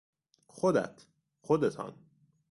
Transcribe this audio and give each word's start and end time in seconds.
خودت، 0.47 1.01
خودتان 1.41 1.93